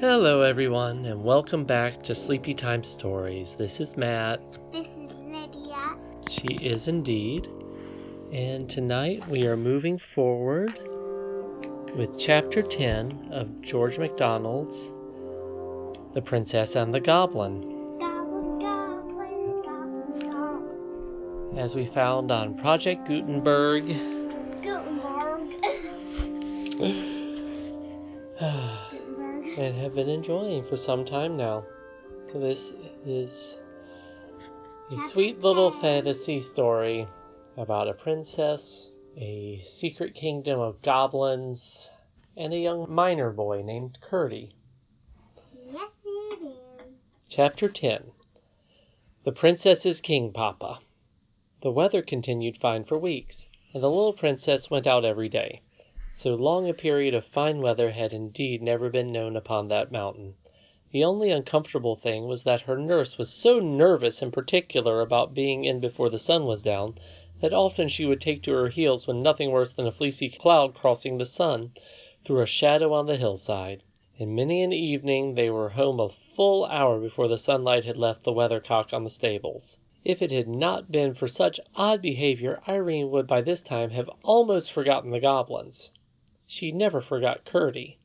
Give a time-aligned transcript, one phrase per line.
[0.00, 3.54] Hello, everyone, and welcome back to Sleepy Time Stories.
[3.54, 4.40] This is Matt.
[4.72, 5.98] This is Lydia.
[6.26, 7.46] She is indeed.
[8.32, 10.72] And tonight we are moving forward
[11.94, 14.90] with Chapter 10 of George MacDonald's
[16.14, 17.60] The Princess and the Goblin,
[17.98, 21.58] Gobble, goblin, gobble, gobble.
[21.58, 23.06] as we found on Project.
[23.06, 24.19] Gutenberg.
[29.60, 31.66] And have been enjoying for some time now.
[32.32, 32.72] So this
[33.04, 33.58] is
[34.90, 35.80] a Chapter sweet little 10.
[35.82, 37.06] fantasy story
[37.58, 41.90] about a princess, a secret kingdom of goblins,
[42.38, 44.54] and a young miner boy named Curdie.
[45.70, 46.54] Yes, it is.
[47.28, 48.12] Chapter 10
[49.24, 50.78] The Princess's King Papa.
[51.60, 55.60] The weather continued fine for weeks, and the little princess went out every day.
[56.22, 60.34] So long a period of fine weather had indeed never been known upon that mountain.
[60.92, 65.64] The only uncomfortable thing was that her nurse was so nervous and particular about being
[65.64, 66.98] in before the sun was down
[67.40, 70.74] that often she would take to her heels when nothing worse than a fleecy cloud
[70.74, 71.72] crossing the sun
[72.26, 73.82] threw a shadow on the hillside.
[74.18, 78.24] And many an evening they were home a full hour before the sunlight had left
[78.24, 79.78] the weathercock on the stables.
[80.04, 84.10] If it had not been for such odd behavior, Irene would by this time have
[84.22, 85.92] almost forgotten the goblins.
[86.52, 87.96] She never forgot Curdie.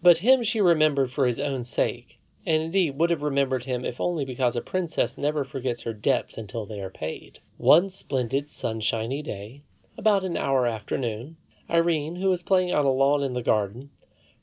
[0.00, 4.00] But him she remembered for his own sake, and indeed would have remembered him if
[4.00, 7.40] only because a princess never forgets her debts until they are paid.
[7.56, 9.64] One splendid sunshiny day,
[9.98, 11.38] about an hour after noon,
[11.68, 13.90] Irene, who was playing on a lawn in the garden,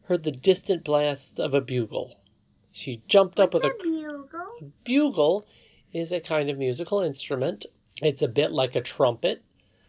[0.02, 2.18] heard the distant blast of a bugle.
[2.74, 4.74] She jumped up with a a bugle?
[4.84, 5.46] bugle
[5.94, 7.66] is a kind of musical instrument.
[8.02, 9.42] It's a bit like a trumpet,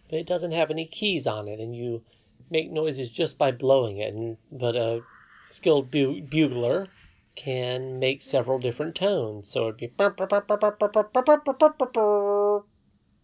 [0.09, 2.05] but it doesn't have any keys on it, and you
[2.51, 4.15] make noises just by blowing it.
[4.15, 5.03] And, but a
[5.43, 6.89] skilled bu- bugler
[7.37, 9.89] can make several different tones, so it'd be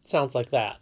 [0.05, 0.81] sounds like that.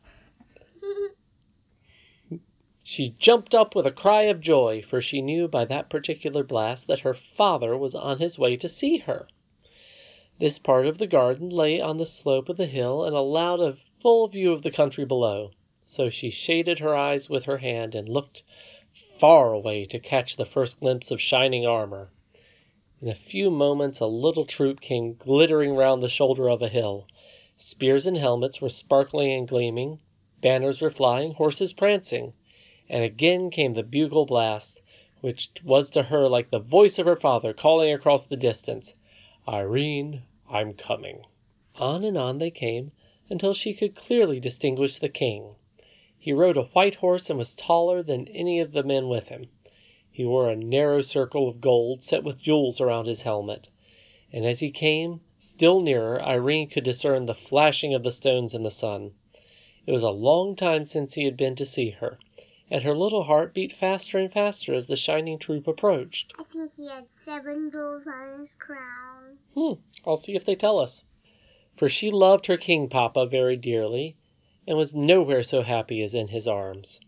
[2.83, 6.87] She jumped up with a cry of joy, for she knew by that particular blast
[6.87, 9.27] that her father was on his way to see her.
[10.39, 13.79] This part of the garden lay on the slope of the hill and allowed a
[14.03, 15.53] full view of the country below,
[15.95, 18.43] so she shaded her eyes with her hand and looked
[19.17, 22.11] far away to catch the first glimpse of shining armor.
[23.01, 27.07] In a few moments a little troop came glittering round the shoulder of a hill.
[27.57, 30.01] Spears and helmets were sparkling and gleaming,
[30.41, 32.33] banners were flying, horses prancing,
[32.89, 34.83] and again came the bugle blast,
[35.21, 38.97] which was to her like the voice of her father calling across the distance,
[39.47, 41.25] Irene, I'm coming.
[41.77, 42.91] On and on they came
[43.31, 45.55] until she could clearly distinguish the king.
[46.25, 49.51] He rode a white horse and was taller than any of the men with him.
[50.11, 53.69] He wore a narrow circle of gold set with jewels around his helmet,
[54.33, 58.63] and as he came still nearer Irene could discern the flashing of the stones in
[58.63, 59.13] the sun.
[59.87, 62.19] It was a long time since he had been to see her,
[62.71, 66.33] and her little heart beat faster and faster as the shining troop approached.
[66.39, 69.37] I think he had seven jewels on his crown.
[69.53, 69.75] Hmm,
[70.07, 71.05] I'll see if they tell us.
[71.77, 74.17] For she loved her king papa very dearly,
[74.67, 76.99] and was nowhere so happy as in his arms.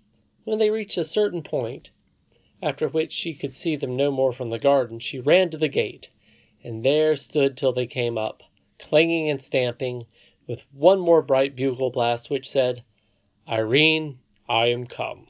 [0.44, 1.89] When they reached a certain point,
[2.62, 5.67] after which she could see them no more from the garden, she ran to the
[5.69, 6.11] gate,
[6.62, 8.43] and there stood till they came up,
[8.78, 10.05] clanging and stamping,
[10.47, 12.84] with one more bright bugle blast which said,
[13.49, 15.27] Irene, I am come.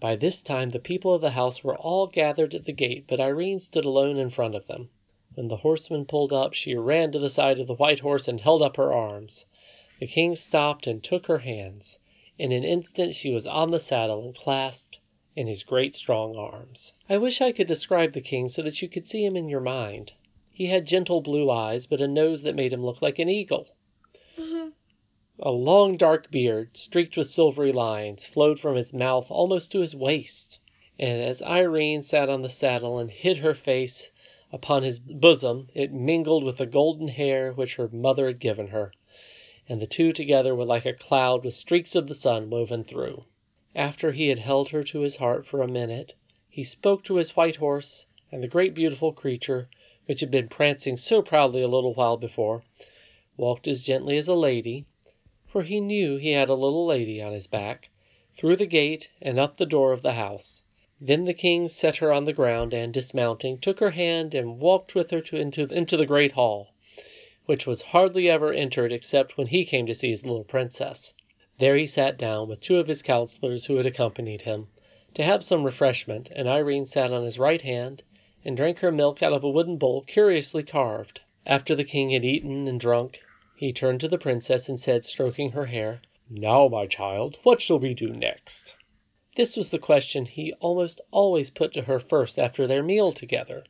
[0.00, 3.20] By this time the people of the house were all gathered at the gate, but
[3.20, 4.90] Irene stood alone in front of them.
[5.34, 8.40] When the horseman pulled up, she ran to the side of the white horse and
[8.40, 9.46] held up her arms.
[10.00, 11.98] The king stopped and took her hands.
[12.38, 14.98] In an instant she was on the saddle and clasped
[15.34, 16.94] in his great strong arms.
[17.08, 19.60] I wish I could describe the king so that you could see him in your
[19.60, 20.12] mind.
[20.52, 23.70] He had gentle blue eyes, but a nose that made him look like an eagle.
[24.36, 24.68] Mm-hmm.
[25.40, 29.96] A long dark beard, streaked with silvery lines, flowed from his mouth almost to his
[29.96, 30.60] waist,
[30.96, 34.12] and as Irene sat on the saddle and hid her face
[34.52, 38.92] upon his bosom, it mingled with the golden hair which her mother had given her,
[39.70, 43.22] and the two together were like a cloud with streaks of the sun woven through.
[43.76, 46.14] After he had held her to his heart for a minute,
[46.48, 49.68] he spoke to his white horse, and the great beautiful creature,
[50.06, 52.62] which had been prancing so proudly a little while before,
[53.36, 54.86] walked as gently as a lady,
[55.46, 57.90] for he knew he had a little lady on his back,
[58.34, 60.64] through the gate and up the door of the house.
[60.98, 64.94] Then the king set her on the ground, and dismounting, took her hand and walked
[64.94, 66.68] with her to, into, into the great hall,
[67.48, 71.14] which was hardly ever entered except when he came to see his little princess.
[71.56, 74.66] There he sat down with two of his counselors who had accompanied him,
[75.14, 78.02] to have some refreshment, and Irene sat on his right hand,
[78.44, 81.22] and drank her milk out of a wooden bowl curiously carved.
[81.46, 83.22] After the king had eaten and drunk,
[83.56, 87.78] he turned to the princess and said, stroking her hair, Now, my child, what shall
[87.78, 88.74] we do next?
[89.36, 93.64] This was the question he almost always put to her first after their meal together,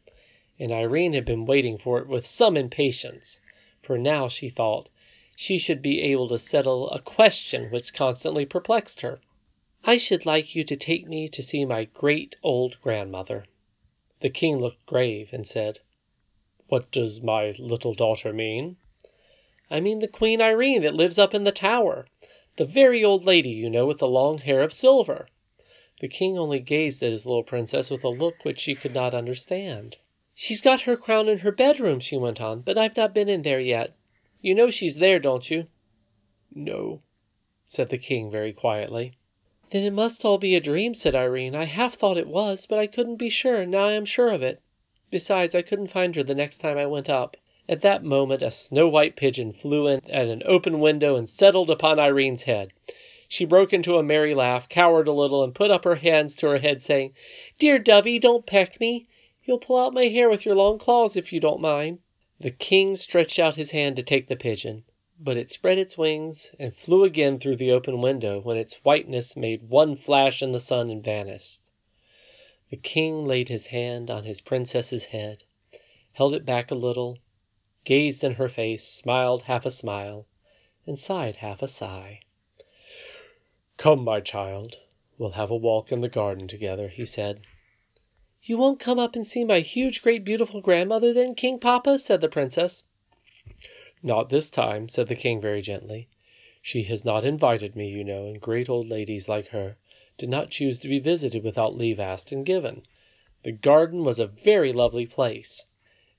[0.59, 3.41] and Irene had been waiting for it with some impatience,
[3.89, 4.91] for now, she thought,
[5.35, 9.19] she should be able to settle a question which constantly perplexed her.
[9.83, 13.47] I should like you to take me to see my great old grandmother.
[14.21, 15.79] The king looked grave and said,
[16.67, 18.77] What does my little daughter mean?
[19.71, 22.09] I mean the Queen Irene that lives up in the tower,
[22.57, 25.31] the very old lady, you know, with the long hair of silver.
[26.01, 29.15] The king only gazed at his little princess with a look which she could not
[29.15, 29.97] understand.
[30.41, 33.43] She's got her crown in her bedroom, she went on, but I've not been in
[33.43, 33.97] there yet.
[34.41, 35.67] You know she's there, don't you?
[36.55, 37.03] No,
[37.67, 39.15] said the king very quietly.
[39.71, 41.57] Then it must all be a dream, said Irene.
[41.57, 43.63] I half thought it was, but I couldn't be sure.
[43.63, 44.63] And now I am sure of it.
[45.11, 47.37] Besides, I couldn't find her the next time I went up.
[47.69, 51.69] At that moment a snow white pigeon flew in at an open window and settled
[51.69, 52.73] upon Irene's head.
[53.27, 56.47] She broke into a merry laugh, cowered a little, and put up her hands to
[56.47, 57.15] her head, saying,
[57.59, 59.09] Dear Dovey, don't peck me.
[59.49, 62.01] You'll pull out my hair with your long claws if you don't mind.
[62.39, 64.85] The king stretched out his hand to take the pigeon,
[65.19, 69.37] but it spread its wings and flew again through the open window, when its whiteness
[69.37, 71.63] made one flash in the sun and vanished.
[72.69, 75.45] The king laid his hand on his princess's head,
[76.13, 77.17] held it back a little,
[77.85, 80.27] gazed in her face, smiled half a smile,
[80.87, 82.21] and sighed half a sigh.
[83.79, 84.79] Come, my child,
[85.17, 87.41] we'll have a walk in the garden together, he said.
[88.45, 91.99] You won't come up and see my huge, great, beautiful grandmother, then, King Papa?
[91.99, 92.85] said the princess.
[94.01, 96.07] Not this time, said the king very gently.
[96.63, 99.77] She has not invited me, you know, and great old ladies like her
[100.19, 102.83] do not choose to be visited without leave asked and given.
[103.43, 105.65] The garden was a very lovely place.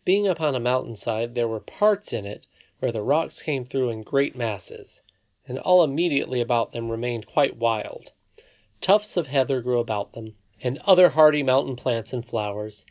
[0.04, 2.46] Being upon a mountain side, there were parts in it
[2.80, 5.04] where the rocks came through in great masses
[5.48, 8.12] and all immediately about them remained quite wild.
[8.82, 12.86] Tufts of heather grew about them, and other hardy mountain plants and flowers,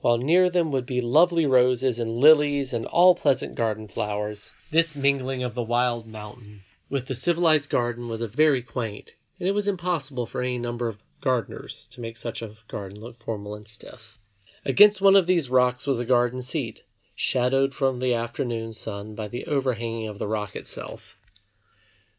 [0.00, 4.50] while near them would be lovely roses and lilies and all pleasant garden flowers.
[4.70, 9.52] This mingling of the wild mountain with the civilized garden was very quaint, and it
[9.52, 13.68] was impossible for any number of gardeners to make such a garden look formal and
[13.68, 14.16] stiff.
[14.64, 16.82] Against one of these rocks was a garden seat,
[17.14, 21.18] shadowed from the afternoon sun by the overhanging of the rock itself.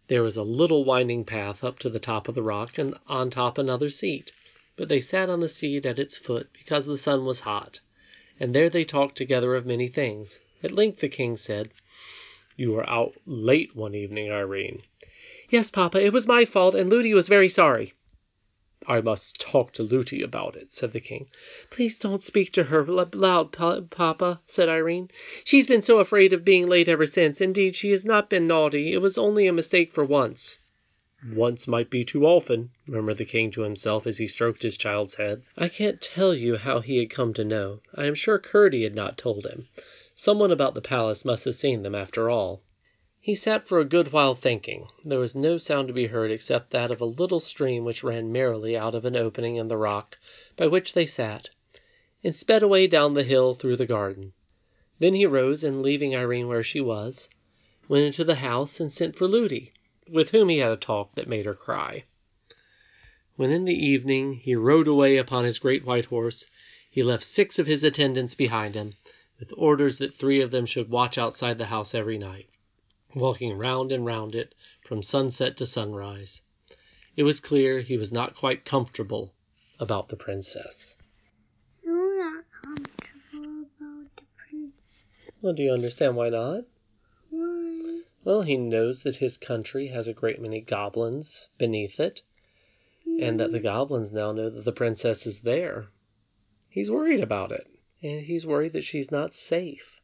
[0.09, 3.31] There was a little winding path up to the top of the rock, and on
[3.31, 4.31] top another seat;
[4.81, 7.79] but they sat on the seat at its foot because the sun was hot,
[8.39, 10.39] and there they talked together of many things.
[10.63, 11.69] At length the king said,
[12.57, 14.81] "You were out late one evening, Irene."
[15.51, 17.93] "Yes, papa, it was my fault, and Lootie was very sorry."
[18.87, 21.27] "I must talk to Lootie about it," said the king.
[21.69, 25.11] "Please don't speak to her loud, papa," said Irene.
[25.43, 27.39] "She's been so afraid of being late ever since.
[27.39, 28.93] Indeed, she has not been naughty.
[28.93, 30.57] It was only a mistake for once."
[31.35, 35.13] "Once might be too often," murmured the king to himself as he stroked his child's
[35.13, 35.43] head.
[35.55, 37.79] I can't tell you how he had come to know.
[37.93, 39.67] I am sure Curdie had not told him.
[40.15, 42.63] Someone about the palace must have seen them, after all.
[43.19, 44.87] He sat for a good while thinking.
[45.05, 48.31] There was no sound to be heard except that of a little stream which ran
[48.31, 50.17] merrily out of an opening in the rock
[50.57, 51.51] by which they sat,
[52.23, 54.33] and sped away down the hill through the garden.
[54.97, 57.29] Then he rose, and leaving Irene where she was,
[57.87, 59.71] went into the house and sent for Lootie,
[60.09, 62.05] with whom he had a talk that made her cry.
[63.35, 66.45] When in the evening he rode away upon his great white horse,
[66.89, 68.95] he left six of his attendants behind him,
[69.39, 72.47] with orders that three of them should watch outside the house every night
[73.15, 76.41] walking round and round it from sunset to sunrise.
[77.15, 79.33] It was clear he was not quite comfortable
[79.79, 80.95] about the princess.
[81.83, 85.03] You're not comfortable about the princess.
[85.41, 86.63] Well, do you understand why not?
[88.23, 92.21] Well, he knows that his country has a great many goblins beneath it,
[93.19, 93.63] and that the hmm.
[93.63, 95.87] goblins now know that the princess is there.
[96.69, 97.67] He's worried about it,
[98.01, 99.99] and he's worried that she's not safe.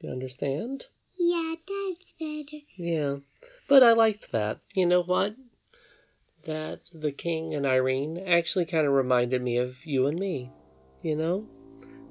[0.00, 0.86] You understand?
[1.18, 2.62] Yeah, that's better.
[2.76, 3.16] Yeah,
[3.68, 4.60] but I liked that.
[4.74, 5.34] You know what?
[6.44, 10.52] That the king and Irene actually kind of reminded me of you and me.
[11.02, 11.48] You know?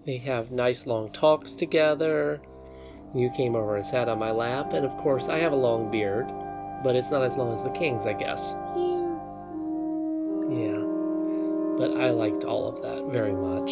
[0.06, 2.42] They have nice long talks together.
[3.13, 5.89] You came over and sat on my lap, and of course I have a long
[5.89, 6.27] beard,
[6.83, 8.53] but it's not as long as the king's, I guess.
[8.75, 9.17] Yeah.
[10.49, 10.83] Yeah.
[11.77, 13.69] But I liked all of that very much.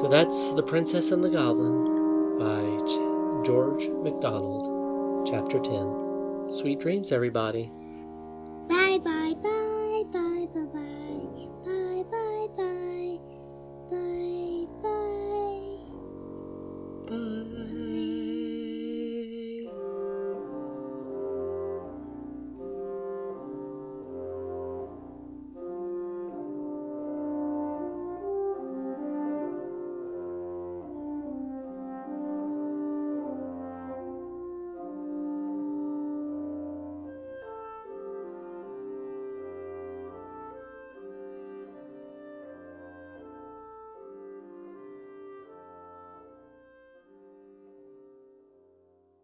[0.00, 6.50] So that's The Princess and the Goblin by George MacDonald, Chapter 10.
[6.50, 7.70] Sweet dreams, everybody.